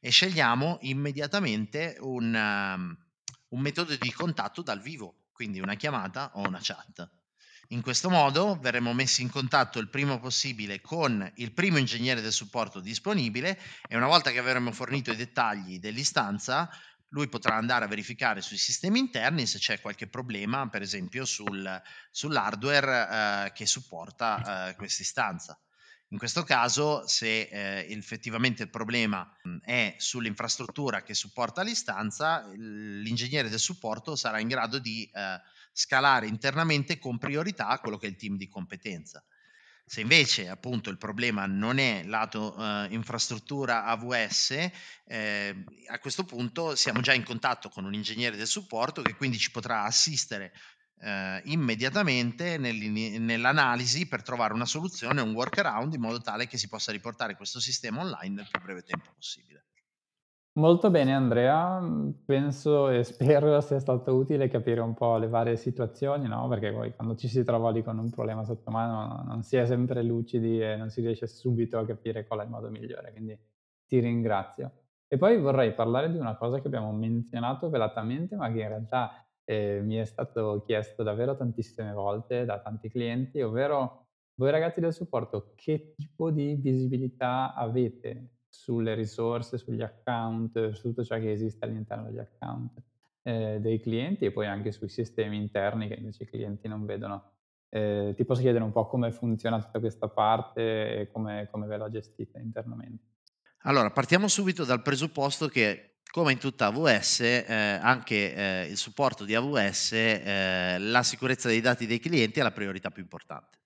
[0.00, 2.96] E scegliamo immediatamente un, um,
[3.48, 7.06] un metodo di contatto dal vivo, quindi una chiamata o una chat.
[7.72, 12.32] In questo modo verremo messi in contatto il prima possibile con il primo ingegnere del
[12.32, 16.70] supporto disponibile e una volta che avremo fornito i dettagli dell'istanza,
[17.10, 21.82] lui potrà andare a verificare sui sistemi interni se c'è qualche problema, per esempio sul,
[22.10, 25.58] sull'hardware eh, che supporta eh, questa istanza.
[26.10, 29.30] In questo caso, se eh, effettivamente il problema
[29.62, 35.40] è sull'infrastruttura che supporta l'istanza, l'ingegnere del supporto sarà in grado di eh,
[35.70, 39.22] scalare internamente con priorità quello che è il team di competenza.
[39.88, 44.70] Se invece appunto il problema non è lato eh, infrastruttura AWS,
[45.06, 49.38] eh, a questo punto siamo già in contatto con un ingegnere del supporto che quindi
[49.38, 50.52] ci potrà assistere
[51.00, 56.92] eh, immediatamente nell'analisi per trovare una soluzione, un workaround in modo tale che si possa
[56.92, 59.64] riportare questo sistema online nel più breve tempo possibile.
[60.58, 65.56] Molto bene Andrea, mhmm, penso e spero sia stato utile capire un po' le varie
[65.56, 69.42] situazioni, no, perché poi quando ci si trova lì con un problema sotto mano non
[69.42, 72.70] si è sempre lucidi e non si riesce subito a capire qual è il modo
[72.70, 73.38] migliore, quindi
[73.86, 74.72] ti ringrazio.
[75.06, 79.24] E poi vorrei parlare di una cosa che abbiamo menzionato velatamente, ma che in realtà,
[79.44, 84.92] ehm, mi è stato chiesto davvero tantissime volte da tanti clienti, ovvero voi ragazzi del
[84.92, 91.64] supporto che tipo di visibilità avete sulle risorse, sugli account, su tutto ciò che esiste
[91.64, 92.82] all'interno degli account.
[93.22, 97.32] eh, dei clienti e poi anche sui sistemi interni che invece i clienti non vedono.
[97.68, 101.76] Eh, ti posso chiedere un po' come funziona tutta questa parte e come, come ve
[101.76, 103.04] la gestite internamente?
[103.62, 109.24] Allora, partiamo subito dal presupposto che, come in tutta AWS, eh, anche eh, il supporto
[109.24, 113.57] di AWS, eh, la sicurezza dei dati dei clienti è la priorità più importante.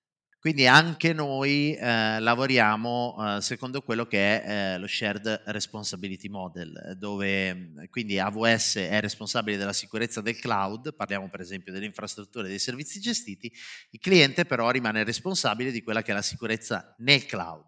[0.43, 6.97] Quindi anche noi eh, lavoriamo eh, secondo quello che è eh, lo Shared Responsibility Model,
[6.99, 12.49] dove quindi AWS è responsabile della sicurezza del cloud, parliamo per esempio delle infrastrutture e
[12.49, 13.53] dei servizi gestiti,
[13.91, 17.67] il cliente però rimane responsabile di quella che è la sicurezza nel cloud,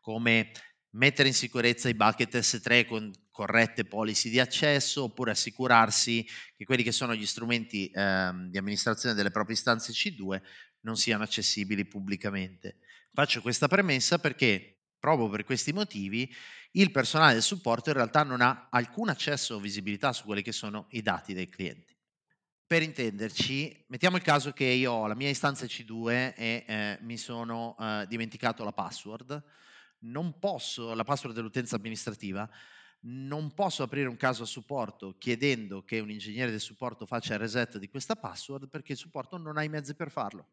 [0.00, 0.52] come
[0.92, 6.82] mettere in sicurezza i bucket S3 con corrette policy di accesso oppure assicurarsi che quelli
[6.82, 10.40] che sono gli strumenti ehm, di amministrazione delle proprie istanze C2
[10.80, 12.78] non siano accessibili pubblicamente.
[13.12, 16.34] Faccio questa premessa perché proprio per questi motivi
[16.72, 20.52] il personale del supporto in realtà non ha alcun accesso o visibilità su quelli che
[20.52, 21.94] sono i dati dei clienti.
[22.66, 27.18] Per intenderci, mettiamo il caso che io ho la mia istanza C2 e eh, mi
[27.18, 29.44] sono eh, dimenticato la password,
[30.06, 32.50] non posso, la password dell'utenza amministrativa,
[33.08, 37.40] non posso aprire un caso a supporto chiedendo che un ingegnere del supporto faccia il
[37.40, 40.48] reset di questa password perché il supporto non ha i mezzi per farlo.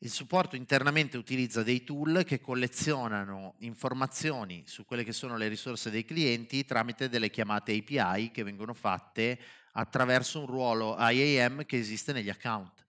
[0.00, 5.90] Il supporto internamente utilizza dei tool che collezionano informazioni su quelle che sono le risorse
[5.90, 9.40] dei clienti tramite delle chiamate API che vengono fatte
[9.72, 12.86] attraverso un ruolo IAM che esiste negli account.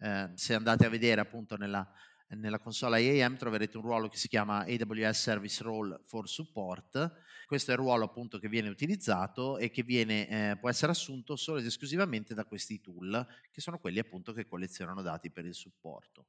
[0.00, 1.88] Eh, se andate a vedere appunto nella,
[2.30, 7.26] nella console IAM troverete un ruolo che si chiama AWS Service Role for Support.
[7.48, 11.34] Questo è il ruolo appunto che viene utilizzato e che viene, eh, può essere assunto
[11.34, 15.54] solo ed esclusivamente da questi tool, che sono quelli appunto che collezionano dati per il
[15.54, 16.26] supporto.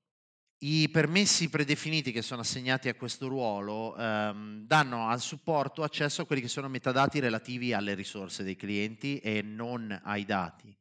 [0.59, 6.25] I permessi predefiniti che sono assegnati a questo ruolo ehm, danno al supporto accesso a
[6.25, 10.73] quelli che sono metadati relativi alle risorse dei clienti e non ai dati.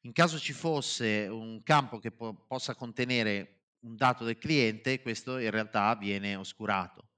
[0.00, 5.38] In caso ci fosse un campo che po- possa contenere un dato del cliente, questo
[5.38, 7.09] in realtà viene oscurato.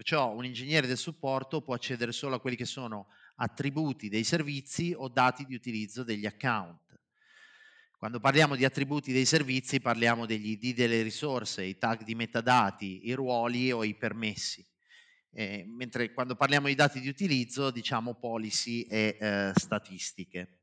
[0.00, 4.94] Perciò un ingegnere del supporto può accedere solo a quelli che sono attributi dei servizi
[4.96, 6.98] o dati di utilizzo degli account.
[7.98, 13.08] Quando parliamo di attributi dei servizi parliamo degli ID delle risorse, i tag di metadati,
[13.08, 14.66] i ruoli o i permessi.
[15.32, 20.59] Eh, mentre quando parliamo di dati di utilizzo diciamo policy e eh, statistiche.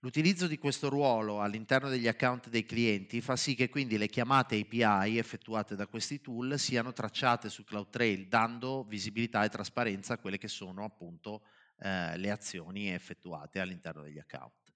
[0.00, 4.56] L'utilizzo di questo ruolo all'interno degli account dei clienti fa sì che quindi le chiamate
[4.56, 10.38] API effettuate da questi tool siano tracciate su CloudTrail, dando visibilità e trasparenza a quelle
[10.38, 11.42] che sono appunto
[11.80, 14.72] eh, le azioni effettuate all'interno degli account.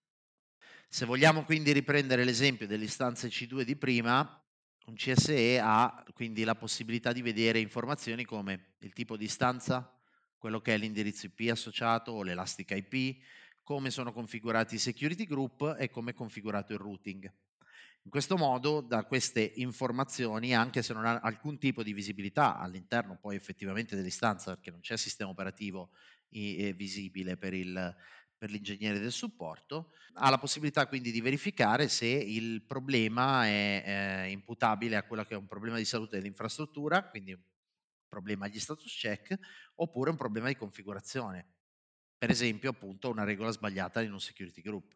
[0.88, 4.44] Se vogliamo quindi riprendere l'esempio delle istanze C2 di prima,
[4.86, 9.88] un CSE ha quindi la possibilità di vedere informazioni come il tipo di istanza,
[10.36, 13.22] quello che è l'indirizzo IP associato o l'elastic IP,
[13.62, 17.32] come sono configurati i security group e come è configurato il routing.
[18.04, 23.16] In questo modo, da queste informazioni, anche se non ha alcun tipo di visibilità all'interno
[23.16, 25.90] poi effettivamente dell'istanza, perché non c'è sistema operativo
[26.28, 27.94] visibile per il,
[28.36, 34.30] per l'ingegnere del supporto, ha la possibilità quindi di verificare se il problema è eh,
[34.30, 37.42] imputabile a quello che è un problema di salute dell'infrastruttura, quindi un
[38.08, 39.38] problema agli status check,
[39.76, 41.46] oppure un problema di configurazione,
[42.22, 44.94] per esempio appunto una regola sbagliata in un security group.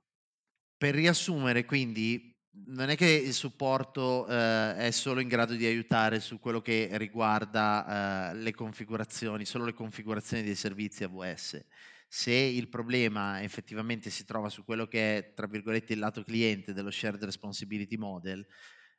[0.77, 2.33] Per riassumere quindi
[2.67, 6.89] non è che il supporto eh, è solo in grado di aiutare su quello che
[6.93, 11.65] riguarda eh, le configurazioni, solo le configurazioni dei servizi AWS
[12.07, 16.73] se il problema effettivamente si trova su quello che è, tra virgolette, il lato cliente
[16.73, 18.47] dello shared responsibility model,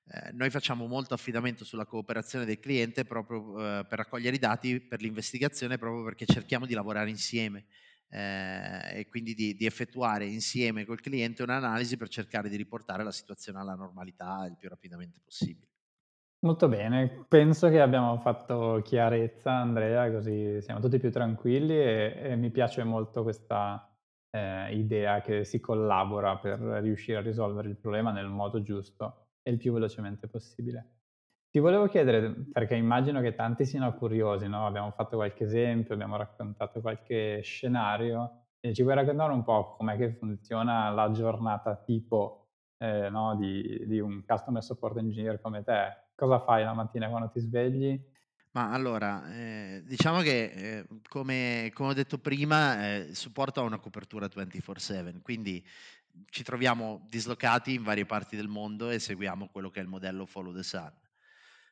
[0.10, 4.82] eh, noi facciamo molto affidamento sulla cooperazione del cliente proprio eh, per raccogliere i dati
[4.82, 7.68] per l'investigazione, proprio perché cerchiamo di lavorare insieme
[8.10, 13.12] eh, e quindi di, di, effettuare insieme col cliente un'analisi per cercare di riportare la
[13.12, 15.68] situazione alla normalità il più rapidamente possibile.
[16.40, 22.36] Molto bene, penso che abbiamo fatto chiarezza Andrea, così siamo tutti più tranquilli e, e
[22.36, 23.92] mi piace molto questa
[24.30, 29.52] eh, idea che si collabora per riuscire a risolvere il problema nel modo giusto e
[29.52, 30.97] il più velocemente possibile.
[31.50, 34.66] Ti volevo chiedere, perché immagino che tanti siano curiosi, no?
[34.68, 39.98] abbiamo fatto qualche esempio, abbiamo raccontato qualche scenario, e ci vuoi raccontare un po' com'è
[39.98, 43.36] che funziona la giornata tipo eh, no?
[43.36, 46.10] di, di un customer support engineer come te?
[46.16, 48.00] Cosa fai la mattina quando ti svegli?
[48.52, 53.64] Ma allora, eh, diciamo che eh, come, come ho detto prima, eh, il supporto ha
[53.64, 55.64] una copertura 24/7, quindi
[56.30, 60.26] ci troviamo dislocati in varie parti del mondo e seguiamo quello che è il modello
[60.26, 60.92] Follow the Sun.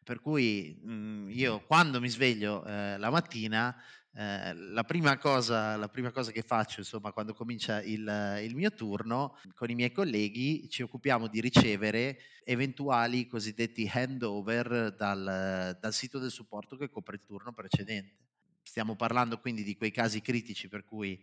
[0.05, 3.75] Per cui mh, io quando mi sveglio eh, la mattina
[4.17, 8.71] Eh, la, prima cosa, la, prima cosa, che faccio, insomma, quando comincia il, il, mio
[8.71, 16.17] turno, con i miei colleghi ci occupiamo di ricevere eventuali cosiddetti handover dal, dal sito
[16.17, 18.15] del supporto che copre il turno precedente.
[18.63, 21.21] Stiamo parlando quindi di quei casi critici per cui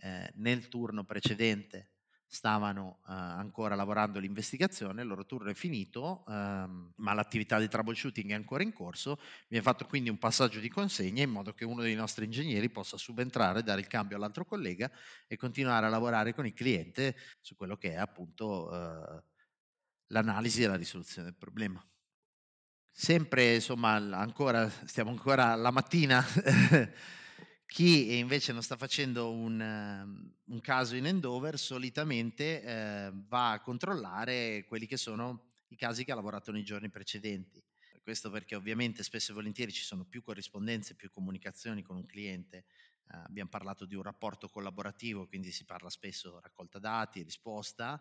[0.00, 1.93] eh, nel turno precedente
[2.34, 8.32] stavano uh, ancora lavorando l'investigazione, il loro turno è finito, um, ma l'attività di troubleshooting
[8.32, 11.82] è ancora in corso, viene fatto quindi un passaggio di consegna in modo che uno
[11.82, 14.90] dei nostri ingegneri possa subentrare, dare il cambio all'altro collega
[15.28, 19.22] e continuare a lavorare con il cliente su quello che è appunto uh,
[20.08, 21.80] l'analisi e la risoluzione del problema.
[22.90, 26.24] Sempre, insomma, ancora, stiamo ancora la mattina
[27.66, 33.60] Chi invece non sta facendo un, ehm, un caso in endover solitamente eh, va a
[33.60, 37.62] controllare quelli che sono i casi che ha lavorato nei giorni precedenti.
[38.02, 42.58] Questo perché ovviamente spesso e volentieri ci sono più corrispondenze, più comunicazioni con un cliente.
[43.08, 48.00] Eh, abbiamo parlato di un rapporto collaborativo, quindi si parla spesso raccolta dati, risposta.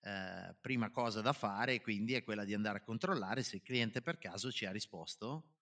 [0.00, 4.02] Eh, prima cosa da fare quindi è quella di andare a controllare se il cliente
[4.02, 5.53] per caso ci ha risposto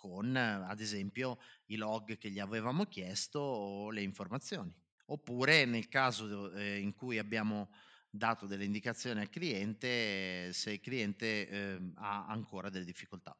[0.00, 4.74] con ad esempio i log che gli avevamo chiesto o le informazioni.
[5.06, 7.70] Oppure nel caso eh, in cui abbiamo
[8.08, 13.36] dato delle indicazioni al cliente, se il cliente eh, ha ancora delle difficoltà.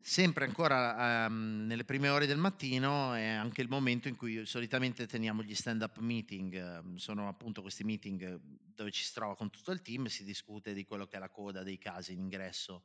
[0.00, 5.06] Sempre ancora um, nelle prime ore del mattino è anche il momento in cui solitamente
[5.06, 9.82] teniamo gli stand-up meeting, sono appunto questi meeting dove ci si trova con tutto il
[9.82, 12.84] team, si discute di quello che è la coda dei casi in ingresso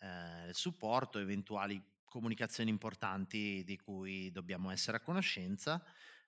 [0.00, 5.82] eh, supporto, eventuali comunicazioni importanti di cui dobbiamo essere a conoscenza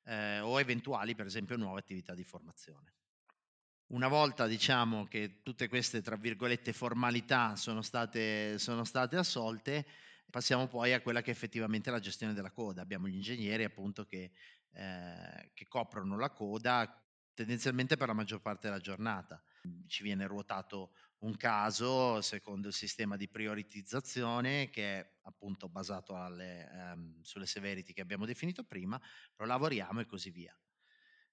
[0.04, 2.94] eh, o eventuali, per esempio, nuove attività di formazione.
[3.88, 9.86] Una volta diciamo che tutte queste, tra virgolette, formalità sono state, sono state assolte,
[10.30, 12.80] passiamo poi a quella che è effettivamente la gestione della coda.
[12.80, 14.32] Abbiamo gli ingegneri appunto che,
[14.70, 16.98] eh, che coprono la coda
[17.34, 19.42] tendenzialmente per la maggior parte della giornata.
[19.86, 26.68] Ci viene ruotato un caso secondo il sistema di prioritizzazione che è appunto basato alle,
[26.72, 29.00] um, sulle severity che abbiamo definito prima,
[29.36, 30.56] lo lavoriamo e così via.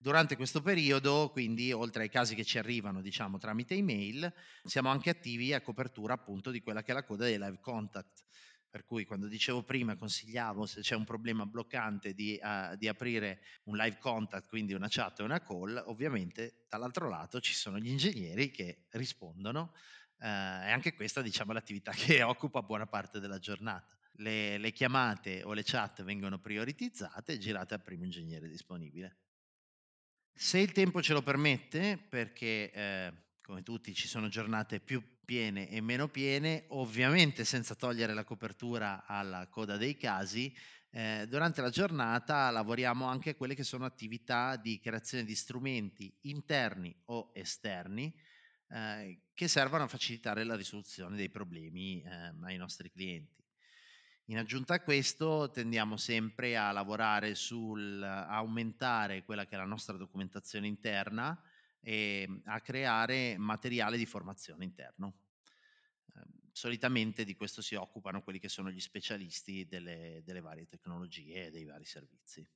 [0.02, 4.34] Durante questo periodo, quindi, oltre ai casi che ci arrivano, diciamo, tramite email,
[4.64, 8.24] siamo anche attivi a copertura appunto di quella che è la coda dei live contact.
[8.70, 13.41] Per cui quando dicevo prima, consigliavo se c'è un problema bloccante di, uh, di, aprire
[13.63, 17.89] un live contact, quindi una chat e una call, ovviamente dall'altro lato ci sono gli
[17.89, 19.74] ingegneri che rispondono
[20.20, 23.97] uh, e anche questa diciamo, è l'attività che occupa buona parte della giornata.
[24.20, 29.17] Le, le chiamate o le chat vengono prioritizzate e girate al primo ingegnere disponibile.
[30.32, 33.13] Se il tempo ce lo permette, perché eh,
[33.50, 39.08] come tutti ci sono giornate più piene e meno piene, ovviamente senza togliere la copertura
[39.08, 40.56] alla coda dei casi,
[40.91, 46.16] eh, durante la giornata lavoriamo anche a quelle che sono attività di creazione di strumenti
[46.26, 48.14] interni o esterni
[48.68, 53.43] eh, che servono a facilitare la risoluzione dei problemi eh, ai nostri clienti.
[54.26, 59.97] In aggiunta a questo tendiamo sempre a lavorare sul aumentare quella che è la nostra
[59.97, 61.36] documentazione interna,
[61.82, 65.19] e ehm, a creare materiale di formazione interno.
[66.15, 66.21] Eh,
[66.51, 71.51] solitamente di questo si occupano quelli che sono gli specialisti delle, delle varie tecnologie e
[71.51, 72.47] dei vari servizi.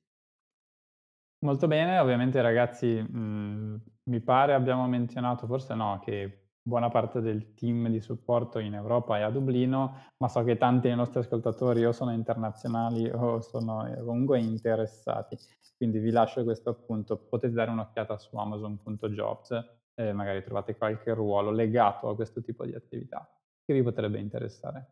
[1.44, 7.52] Molto bene, ovviamente ragazzi, mh, mi pare abbiamo menzionato, forse no, che buona parte del
[7.52, 11.84] team di supporto in Europa è a Dublino, ma so che tanti dei nostri ascoltatori
[11.84, 15.36] o sono internazionali o sono eh, comunque interessati.
[15.76, 21.50] Quindi vi lascio questo appunto, potete dare un'occhiata su amazon.jobs e magari trovate qualche ruolo
[21.50, 23.28] legato a questo tipo di attività
[23.62, 24.88] che vi potrebbe interessare.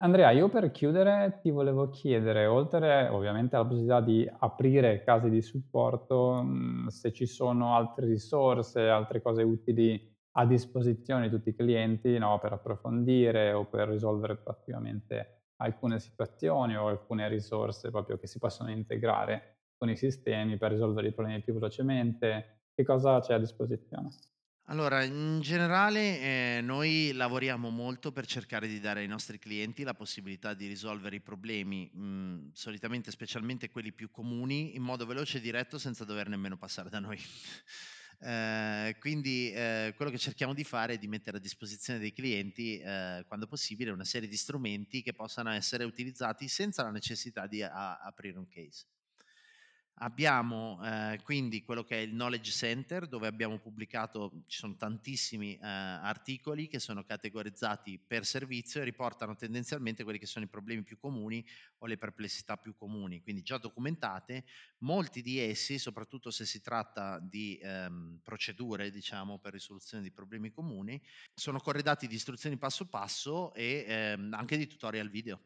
[0.00, 5.42] Andrea, io per chiudere ti volevo chiedere, oltre ovviamente alla possibilità di aprire casi di
[5.42, 6.44] supporto,
[6.88, 12.38] se ci sono altre risorse, altre cose utili a disposizione di tutti i clienti no,
[12.38, 18.70] per approfondire o per risolvere proattivamente alcune situazioni o alcune risorse proprio che si possono
[18.70, 22.70] integrare con i sistemi per risolvere i problemi più velocemente.
[22.74, 24.10] Che cosa c'è a disposizione?
[24.70, 29.94] Allora, in generale eh, noi lavoriamo molto per cercare di dare ai nostri clienti la
[29.94, 35.38] possibilità di risolvere i problemi, mh, mm, solitamente specialmente quelli più comuni, in modo veloce
[35.38, 37.18] e diretto senza dover nemmeno passare da noi.
[38.20, 42.78] Eh, quindi eh, quello che cerchiamo di fare è di mettere a disposizione dei clienti,
[42.78, 47.62] eh, quando possibile, una serie di strumenti che possano essere utilizzati senza la necessità di
[47.62, 48.86] a- aprire un case.
[50.00, 55.54] Abbiamo eh, quindi quello che è il Knowledge Center dove abbiamo pubblicato, ci sono tantissimi
[55.54, 60.84] eh, articoli che sono categorizzati per servizio e riportano tendenzialmente quelli che sono i problemi
[60.84, 61.44] più comuni
[61.78, 64.44] o le perplessità più comuni, quindi già documentate.
[64.78, 70.50] Molti di essi, soprattutto se si tratta di ehm, procedure, diciamo, per risoluzione di problemi
[70.52, 71.02] comuni,
[71.34, 75.40] sono corredati di istruzioni passo passo e ehm, anche di tutorial video.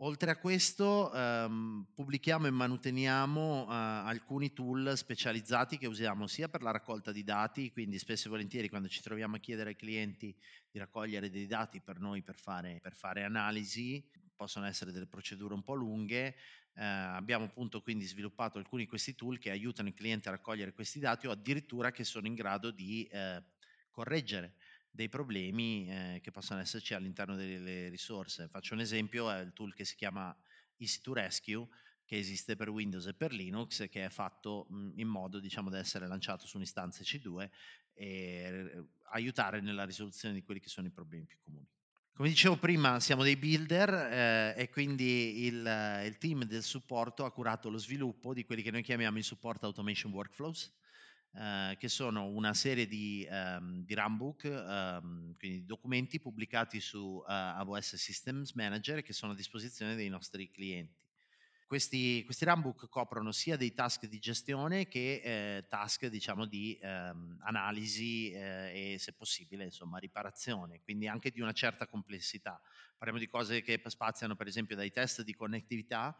[0.00, 6.62] Oltre a questo, ehm, pubblichiamo e manteniamo eh, alcuni tool specializzati che usiamo sia per
[6.62, 10.32] la raccolta di dati, quindi spesso e volentieri quando ci troviamo a chiedere ai clienti
[10.70, 15.52] di raccogliere dei dati per noi per fare, per fare analisi, possono essere delle procedure
[15.52, 16.36] un po' lunghe,
[16.74, 20.72] eh, abbiamo appunto quindi sviluppato alcuni di questi tool che aiutano il cliente a raccogliere
[20.72, 23.42] questi dati o addirittura che sono in grado di eh,
[23.90, 24.54] correggere
[24.98, 28.48] dei problemi eh, che possono esserci all'interno delle risorse.
[28.48, 30.36] Faccio un esempio, è il tool che si chiama
[30.76, 31.68] Easy2 Rescue,
[32.04, 35.78] che esiste per Windows e per Linux, che è fatto mh, in modo diciamo, da
[35.78, 37.48] essere lanciato su un'istanza C2
[37.94, 41.68] e aiutare nella risoluzione di quelli che sono i problemi più comuni.
[42.14, 47.30] Come dicevo prima, siamo dei builder eh, e quindi il, il, team del supporto ha
[47.30, 50.72] curato lo sviluppo di quelli che noi chiamiamo i support automation workflows,
[51.34, 57.30] eh, che sono una serie di, um, di runbook, um, quindi documenti pubblicati su uh,
[57.30, 61.06] eh, AWS Systems Manager che sono a disposizione dei nostri clienti.
[61.66, 67.40] Questi, questi runbook coprono sia dei task di gestione che eh, task diciamo di ehm,
[67.42, 72.58] analisi eh, e se possibile insomma riparazione, quindi anche di una certa complessità.
[72.96, 76.16] Parliamo di cose che spaziano per esempio dai test di connettività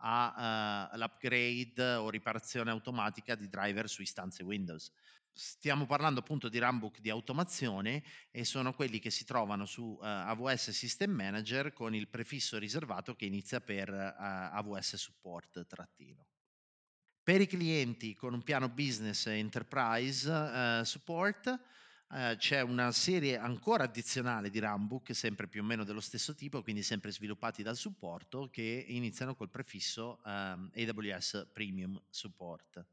[0.00, 4.92] all'upgrade eh, o riparazione automatica di driver su istanze Windows.
[5.32, 9.98] Stiamo parlando appunto di runbook di automazione e sono quelli che si trovano su uh,
[10.02, 16.26] AWS System Manager con il prefisso riservato che inizia per uh, AWS Support trattino.
[17.22, 21.60] Per i clienti con un piano business enterprise support
[22.12, 26.62] eh, c'è una serie ancora addizionale di runbook, sempre più o meno dello stesso tipo,
[26.62, 32.84] quindi sempre sviluppati dal supporto, che iniziano col prefisso ehm, AWS Premium Support.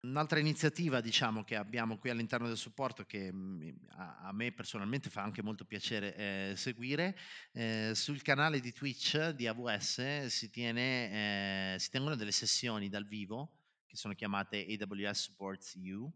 [0.00, 5.22] Un'altra iniziativa diciamo, che abbiamo qui all'interno del supporto che mm, a, me personalmente fa
[5.22, 7.16] anche molto piacere eh, seguire,
[7.52, 13.06] eh, sul canale di Twitch di AWS si, tiene, eh, si tengono delle sessioni dal
[13.06, 16.12] vivo che sono chiamate AWS Supports You,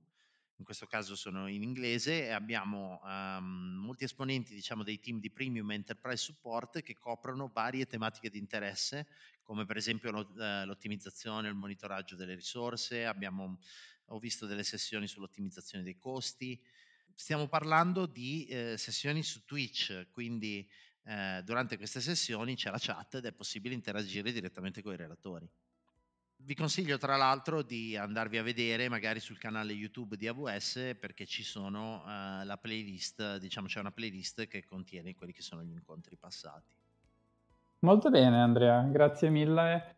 [0.58, 5.30] in questo caso sono in inglese e abbiamo um, molti esponenti diciamo, dei team di
[5.30, 9.06] Premium Enterprise Support che coprono varie tematiche di interesse,
[9.42, 13.60] come per esempio lo, uh, l'ottimizzazione, il monitoraggio delle risorse, abbiamo,
[14.06, 16.60] ho visto delle sessioni sull'ottimizzazione dei costi.
[17.14, 20.68] Stiamo parlando di eh, sessioni su Twitch, quindi
[21.04, 25.48] eh, durante queste sessioni c'è la chat ed è possibile interagire direttamente con i relatori.
[26.40, 31.26] Vi consiglio tra l'altro di andarvi a vedere magari sul canale YouTube di AWS perché
[31.26, 35.72] ci sono uh, la playlist, diciamo c'è una playlist che contiene quelli che sono gli
[35.72, 36.74] incontri passati.
[37.80, 39.96] Molto bene Andrea, grazie mille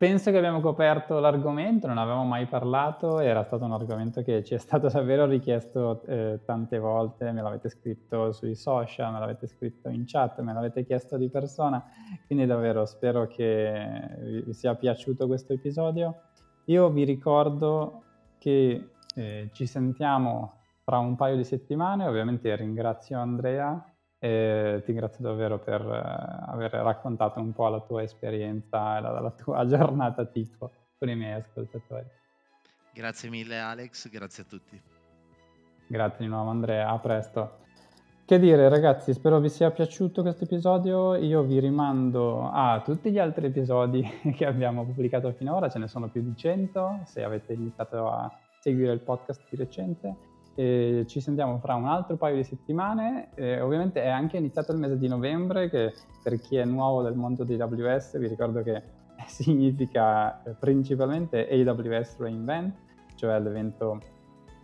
[0.00, 4.54] Penso che abbiamo coperto l'argomento, non avevamo mai parlato, era stato un argomento che ci
[4.54, 9.90] è stato davvero richiesto eh, tante volte, me l'avete scritto sui social, me l'avete scritto
[9.90, 11.84] in chat, me l'avete chiesto di persona,
[12.24, 16.22] quindi davvero spero che vi, sia piaciuto questo episodio.
[16.64, 18.02] Io vi ricordo
[18.38, 23.89] che eh, ci sentiamo tra un paio di settimane, ovviamente ringrazio Andrea
[24.22, 29.18] e ti ringrazio davvero per eh, aver raccontato un po' la tua esperienza e la,
[29.18, 32.06] la tua giornata tipo con i miei ascoltatori.
[32.92, 34.80] Grazie mille Alex, grazie a tutti.
[35.86, 37.58] Grazie di nuovo Andrea, a presto.
[38.26, 43.18] Che dire ragazzi, spero vi sia piaciuto questo episodio, io vi rimando a tutti gli
[43.18, 44.06] altri episodi
[44.36, 48.92] che abbiamo pubblicato finora, ce ne sono più di 100, se avete iniziato a seguire
[48.92, 50.28] il podcast di recente
[50.60, 53.30] e ci sentiamo fra un altro paio di settimane.
[53.34, 57.14] E ovviamente è anche iniziato il mese di novembre, che per chi è nuovo del
[57.14, 58.82] mondo di AWS vi ricordo che
[59.24, 62.74] significa principalmente AWS Reinvent,
[63.14, 64.00] cioè l'evento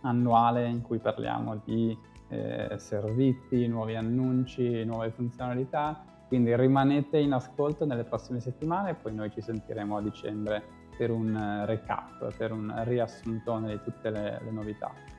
[0.01, 1.97] annuale in cui parliamo di
[2.29, 6.03] eh, servizi, nuovi annunci, nuove funzionalità.
[6.27, 10.61] Quindi rimanete in ascolto nelle prossime settimane e poi noi ci sentiremo a dicembre
[10.95, 15.16] per un recap, per un riassuntone di tutte le, le novità.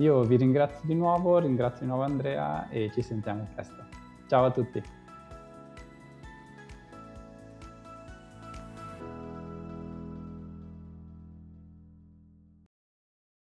[0.00, 3.86] Io vi ringrazio di nuovo, ringrazio di nuovo Andrea e ci sentiamo presto.
[4.28, 4.99] Ciao a tutti.